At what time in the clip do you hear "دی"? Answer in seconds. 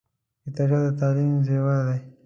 1.87-1.97